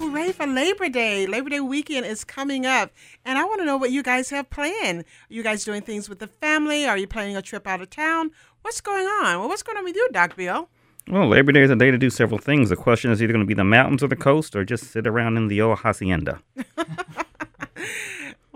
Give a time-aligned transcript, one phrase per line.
[0.00, 1.26] Hooray for Labor Day!
[1.26, 2.90] Labor Day weekend is coming up,
[3.26, 5.00] and I want to know what you guys have planned.
[5.00, 6.86] Are you guys doing things with the family?
[6.86, 8.30] Are you planning a trip out of town?
[8.62, 9.40] What's going on?
[9.40, 10.70] Well, what's going on with you, Doc Bill?
[11.06, 12.70] Well, Labor Day is a day to do several things.
[12.70, 15.06] The question is either going to be the mountains or the coast, or just sit
[15.06, 16.40] around in the old hacienda.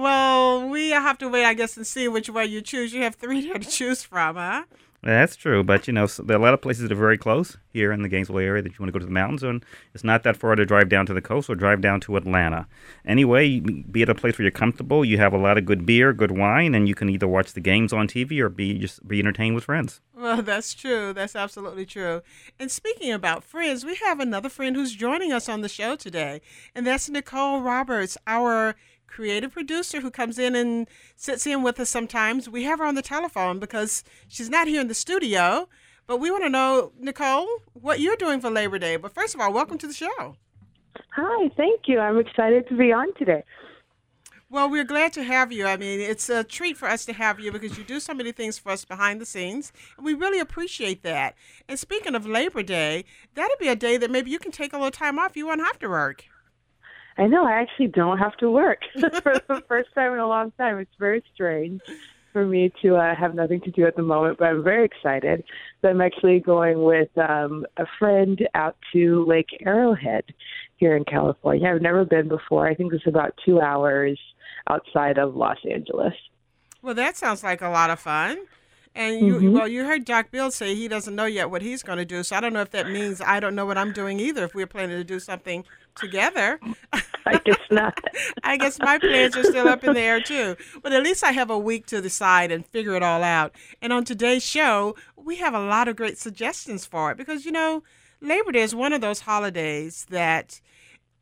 [0.00, 2.94] Well, we have to wait, I guess, and see which way you choose.
[2.94, 4.64] You have three to choose from, huh?
[5.02, 7.16] That's true, but you know so there are a lot of places that are very
[7.16, 9.64] close here in the Gainesville area that you want to go to the mountains, and
[9.94, 12.66] it's not that far to drive down to the coast or drive down to Atlanta.
[13.06, 15.02] Anyway, be at a place where you're comfortable.
[15.02, 17.60] You have a lot of good beer, good wine, and you can either watch the
[17.60, 20.02] games on TV or be just be entertained with friends.
[20.14, 21.14] Well, that's true.
[21.14, 22.20] That's absolutely true.
[22.58, 26.42] And speaking about friends, we have another friend who's joining us on the show today,
[26.74, 28.76] and that's Nicole Roberts, our
[29.10, 32.48] creative producer who comes in and sits in with us sometimes.
[32.48, 35.68] We have her on the telephone because she's not here in the studio.
[36.06, 38.96] But we want to know, Nicole, what you're doing for Labor Day.
[38.96, 40.36] But first of all, welcome to the show.
[41.14, 42.00] Hi, thank you.
[42.00, 43.44] I'm excited to be on today.
[44.48, 45.66] Well, we're glad to have you.
[45.66, 48.32] I mean, it's a treat for us to have you because you do so many
[48.32, 51.36] things for us behind the scenes, and we really appreciate that.
[51.68, 53.04] And speaking of Labor Day,
[53.36, 55.36] that'd be a day that maybe you can take a little time off.
[55.36, 56.24] You won't have to work.
[57.20, 60.52] I know I actually don't have to work for the first time in a long
[60.52, 60.78] time.
[60.78, 61.82] It's very strange
[62.32, 65.44] for me to uh, have nothing to do at the moment, but I'm very excited.
[65.82, 70.24] So I'm actually going with um, a friend out to Lake Arrowhead
[70.76, 71.68] here in California.
[71.68, 72.66] I've never been before.
[72.66, 74.18] I think it's about two hours
[74.70, 76.14] outside of Los Angeles.
[76.80, 78.38] Well, that sounds like a lot of fun.
[78.94, 79.52] And you, Mhm.
[79.52, 82.22] well, you heard Doc Bill say he doesn't know yet what he's going to do.
[82.24, 84.44] So I don't know if that means I don't know what I'm doing either.
[84.44, 85.64] If we're planning to do something
[85.94, 86.58] together,
[87.24, 87.96] I guess not.
[88.42, 90.56] I guess my plans are still up in the air too.
[90.82, 93.54] But at least I have a week to decide and figure it all out.
[93.80, 97.52] And on today's show, we have a lot of great suggestions for it because you
[97.52, 97.84] know,
[98.20, 100.60] Labor Day is one of those holidays that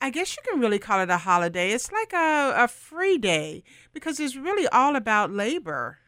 [0.00, 1.72] I guess you can really call it a holiday.
[1.72, 3.62] It's like a, a free day
[3.92, 5.98] because it's really all about labor.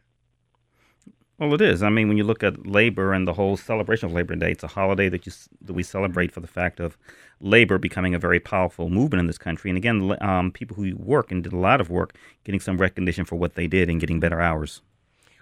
[1.41, 1.81] Well, it is.
[1.81, 4.63] I mean, when you look at labor and the whole celebration of Labor Day, it's
[4.63, 5.31] a holiday that you
[5.61, 6.99] that we celebrate for the fact of
[7.39, 9.71] labor becoming a very powerful movement in this country.
[9.71, 13.25] And again, um, people who work and did a lot of work getting some recognition
[13.25, 14.83] for what they did and getting better hours.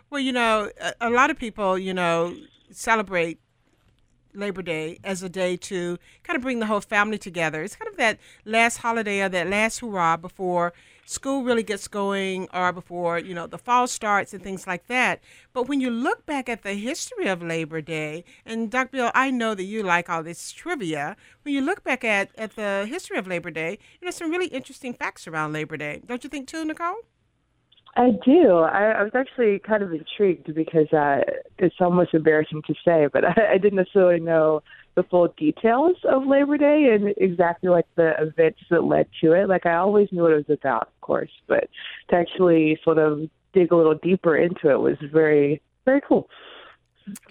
[0.09, 2.33] Well, you know, a, a lot of people, you know,
[2.71, 3.41] celebrate
[4.33, 7.61] Labor Day as a day to kind of bring the whole family together.
[7.61, 10.71] It's kind of that last holiday or that last hurrah before
[11.09, 15.21] school really gets going or before, you know, the fall starts and things like that.
[15.53, 18.91] But when you look back at the history of Labor Day, and Dr.
[18.91, 21.17] Bill, I know that you like all this trivia.
[21.43, 24.47] When you look back at, at the history of Labor Day, you know, some really
[24.47, 26.01] interesting facts around Labor Day.
[26.05, 26.97] Don't you think too, Nicole?
[27.95, 28.59] I do.
[28.59, 31.21] I, I was actually kind of intrigued because uh,
[31.57, 34.61] it's almost embarrassing to say, but I, I didn't necessarily know
[34.95, 39.47] the full details of Labor Day and exactly like the events that led to it.
[39.47, 41.69] Like I always knew what it was about, of course, but
[42.09, 46.29] to actually sort of dig a little deeper into it was very, very cool.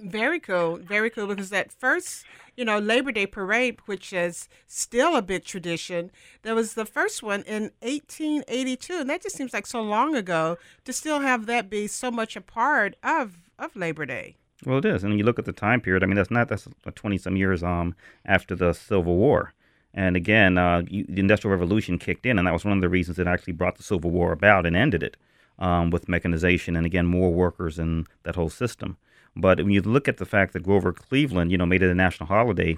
[0.00, 1.26] Very cool, very cool.
[1.26, 2.24] Because that first,
[2.56, 6.10] you know, Labor Day parade, which is still a big tradition,
[6.42, 10.58] there was the first one in 1882, and that just seems like so long ago
[10.84, 14.36] to still have that be so much a part of of Labor Day.
[14.64, 15.04] Well, it is.
[15.04, 17.62] And you look at the time period, I mean, that's not, that's 20 some years
[17.62, 17.94] um,
[18.24, 19.54] after the Civil War.
[19.94, 22.88] And again, uh, you, the Industrial Revolution kicked in, and that was one of the
[22.88, 25.16] reasons that actually brought the Civil War about and ended it
[25.58, 28.96] um, with mechanization and, again, more workers and that whole system.
[29.40, 31.94] But when you look at the fact that Grover Cleveland, you know, made it a
[31.94, 32.76] national holiday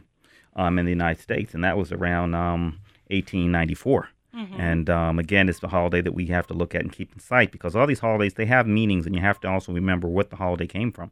[0.54, 2.78] um, in the United States, and that was around um,
[3.08, 4.08] 1894.
[4.60, 7.18] And um, again, it's the holiday that we have to look at and keep in
[7.18, 10.30] sight because all these holidays they have meanings, and you have to also remember what
[10.30, 11.10] the holiday came from.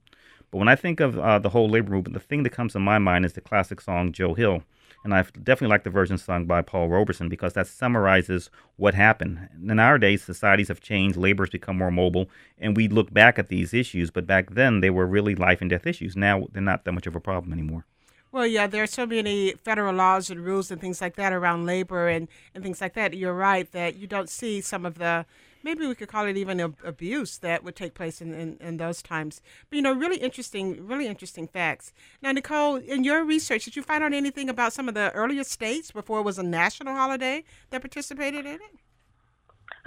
[0.51, 2.79] But when I think of uh, the whole labor movement, the thing that comes to
[2.79, 4.63] my mind is the classic song Joe Hill.
[5.05, 9.49] And I definitely like the version sung by Paul Robeson because that summarizes what happened.
[9.63, 12.29] In our days, societies have changed, labor has become more mobile,
[12.59, 14.11] and we look back at these issues.
[14.11, 16.17] But back then, they were really life and death issues.
[16.17, 17.87] Now, they're not that much of a problem anymore.
[18.31, 21.65] Well, yeah, there are so many federal laws and rules and things like that around
[21.65, 23.15] labor and, and things like that.
[23.15, 25.25] You're right that you don't see some of the
[25.69, 28.79] maybe we could call it even ab- abuse that would take place in, in, in,
[28.79, 29.43] those times.
[29.69, 31.93] But you know, really interesting, really interesting facts.
[32.23, 35.45] Now, Nicole, in your research, did you find out anything about some of the earlier
[35.45, 38.75] states before it was a national holiday that participated in it?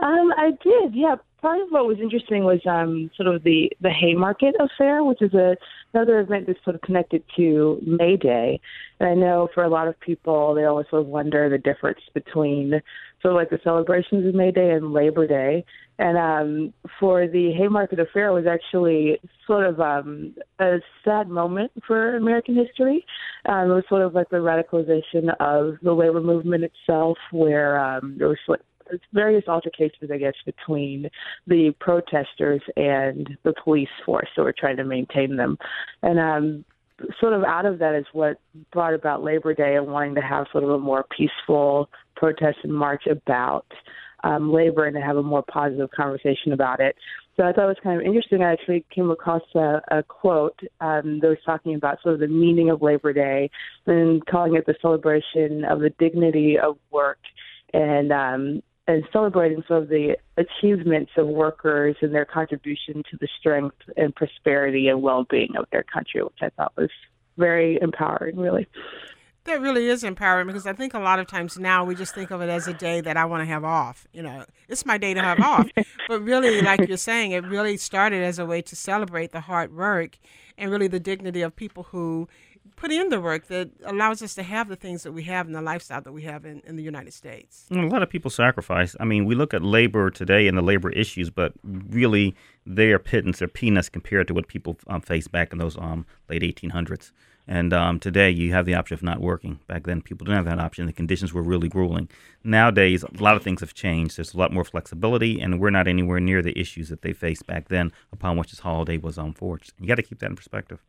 [0.01, 1.15] Um, I did, yeah.
[1.41, 5.33] Part of what was interesting was um, sort of the the Haymarket Affair, which is
[5.33, 5.55] a,
[5.91, 8.59] another event that's sort of connected to May Day.
[8.99, 12.01] And I know for a lot of people, they always sort of wonder the difference
[12.13, 12.79] between
[13.23, 15.65] sort of like the celebrations of May Day and Labor Day.
[15.97, 21.71] And um, for the Haymarket Affair, it was actually sort of um, a sad moment
[21.87, 23.03] for American history.
[23.47, 28.15] Um, it was sort of like the radicalization of the labor movement itself, where um,
[28.17, 28.37] there was
[29.13, 31.09] various altercations, I guess, between
[31.47, 35.57] the protesters and the police force who were trying to maintain them.
[36.01, 36.65] And um,
[37.19, 38.39] sort of out of that is what
[38.71, 42.73] brought about Labor Day and wanting to have sort of a more peaceful protest and
[42.73, 43.65] march about
[44.23, 46.95] um, labor and to have a more positive conversation about it.
[47.37, 48.43] So I thought it was kind of interesting.
[48.43, 52.27] I actually came across a, a quote um, that was talking about sort of the
[52.27, 53.49] meaning of Labor Day
[53.87, 57.19] and calling it the celebration of the dignity of work
[57.73, 63.27] and um, and celebrating some of the achievements of workers and their contribution to the
[63.39, 66.89] strength and prosperity and well-being of their country, which I thought was
[67.37, 68.67] very empowering, really.
[69.45, 72.29] That really is empowering because I think a lot of times now we just think
[72.29, 74.07] of it as a day that I want to have off.
[74.13, 75.67] You know, it's my day to have off.
[76.07, 79.73] But really, like you're saying, it really started as a way to celebrate the hard
[79.73, 80.17] work
[80.57, 82.27] and really the dignity of people who
[82.81, 85.55] put in the work that allows us to have the things that we have and
[85.55, 87.65] the lifestyle that we have in, in the United States.
[87.69, 88.95] a lot of people sacrifice.
[88.99, 92.35] I mean, we look at labor today and the labor issues, but really
[92.65, 96.07] they are pittance, they're peanuts compared to what people um, faced back in those um,
[96.27, 97.11] late 1800s.
[97.47, 99.59] And um, today you have the option of not working.
[99.67, 100.87] Back then, people didn't have that option.
[100.87, 102.09] The conditions were really grueling.
[102.43, 104.17] Nowadays, a lot of things have changed.
[104.17, 107.45] There's a lot more flexibility, and we're not anywhere near the issues that they faced
[107.45, 109.73] back then upon which this holiday was um, forged.
[109.79, 110.79] You got to keep that in perspective.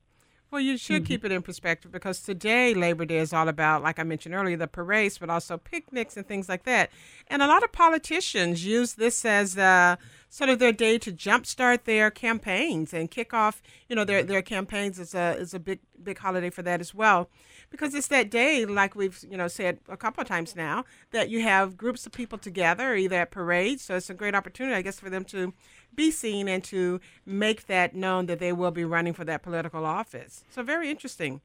[0.52, 1.06] Well, you should mm-hmm.
[1.06, 4.58] keep it in perspective because today Labor Day is all about, like I mentioned earlier,
[4.58, 6.90] the parades, but also picnics and things like that.
[7.28, 9.96] And a lot of politicians use this as uh,
[10.32, 14.28] sort of their day to jumpstart their campaigns and kick off, you know, their mm-hmm.
[14.28, 17.28] their campaigns is a is a big big holiday for that as well,
[17.68, 21.28] because it's that day, like we've you know said a couple of times now, that
[21.28, 23.82] you have groups of people together, either at parades.
[23.82, 25.52] So it's a great opportunity, I guess, for them to
[25.94, 29.84] be seen and to make that known that they will be running for that political
[29.84, 30.44] office.
[30.48, 31.42] So very interesting.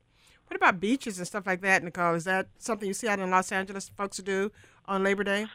[0.47, 2.15] What about beaches and stuff like that, Nicole?
[2.15, 4.49] Is that something you see out in Los Angeles folks do
[4.85, 5.47] on Labor Day?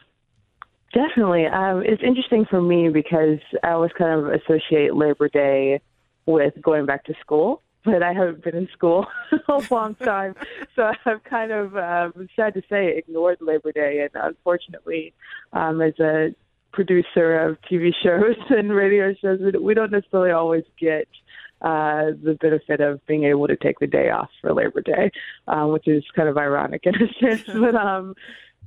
[0.93, 1.47] Definitely.
[1.47, 5.81] Um, it's interesting for me because I always kind of associate Labor Day
[6.27, 9.07] with going back to school, but I haven't been in school
[9.47, 10.35] a long time.
[10.75, 14.01] so I've kind of, um, sad to say, ignored Labor Day.
[14.01, 15.13] And unfortunately,
[15.51, 16.35] um, as a
[16.71, 21.07] producer of TV shows and radio shows, we don't necessarily always get
[21.63, 25.11] uh, the benefit of being able to take the day off for Labor Day,
[25.47, 27.43] um, which is kind of ironic in a sense.
[27.47, 28.15] but um,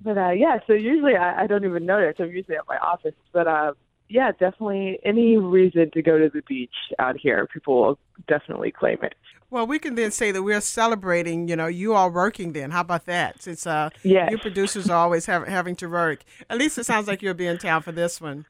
[0.02, 2.16] but uh, yeah, so usually I, I don't even notice.
[2.18, 3.72] I'm usually at my office, but uh,
[4.08, 7.98] yeah, definitely any reason to go to the beach out here, people will
[8.28, 9.14] definitely claim it.
[9.50, 12.72] Well, we can then say that we're celebrating, you know, you all working then.
[12.72, 13.42] How about that?
[13.42, 14.30] Since uh, yes.
[14.30, 16.24] you producers are always have, having to work.
[16.50, 18.46] At least it sounds like you'll be in town for this one.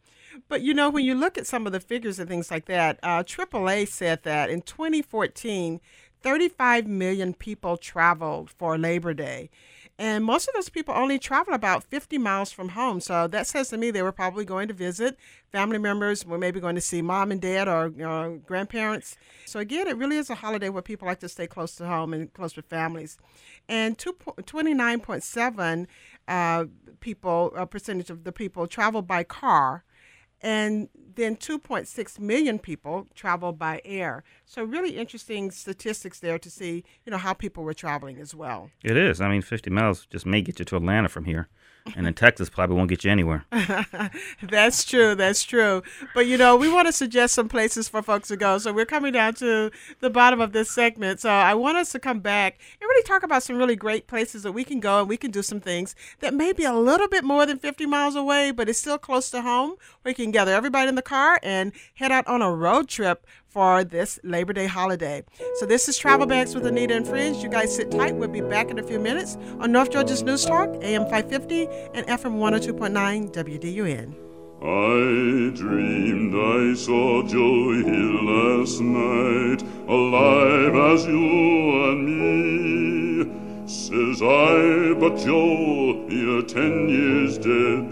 [0.49, 2.99] But, you know, when you look at some of the figures and things like that,
[3.03, 5.81] uh, AAA said that in 2014,
[6.23, 9.51] 35 million people traveled for Labor Day.
[9.99, 13.01] And most of those people only travel about 50 miles from home.
[13.01, 15.17] So that says to me they were probably going to visit
[15.53, 19.17] family members, were maybe going to see mom and dad or you know, grandparents.
[19.47, 22.13] So again, it really is a holiday where people like to stay close to home
[22.13, 23.17] and close with families.
[23.71, 25.87] And 29.7
[26.29, 26.65] uh,
[27.01, 29.85] people, a percentage of the people travel by car
[30.43, 34.23] and then 2.6 million people travel by air.
[34.45, 38.71] So really interesting statistics there to see, you know, how people were traveling as well.
[38.83, 39.21] It is.
[39.21, 41.49] I mean, 50 miles just may get you to Atlanta from here
[41.95, 43.45] and in Texas probably won't get you anywhere.
[44.43, 45.15] that's true.
[45.15, 45.83] That's true.
[46.15, 48.59] But you know, we want to suggest some places for folks to go.
[48.59, 51.21] So we're coming down to the bottom of this segment.
[51.21, 54.43] So I want us to come back and really talk about some really great places
[54.43, 57.09] that we can go and we can do some things that may be a little
[57.09, 59.75] bit more than 50 miles away, but it's still close to home.
[60.05, 63.85] We can gather everybody in the car and head out on a road trip for
[63.85, 65.25] this Labor Day holiday.
[65.57, 67.43] So this is Travel Bags with Annita and Friends.
[67.43, 68.15] You guys sit tight.
[68.17, 72.07] We'll be back in a few minutes on North Georgia's News Talk, AM 550 and
[72.07, 74.15] FM 102.9 WDUN.
[74.63, 82.97] I dreamed I saw Joe Hill last night, alive as you and me
[83.67, 87.87] says I, but Joe, you're ten years dead.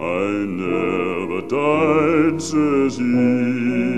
[0.00, 3.91] I never died, says he.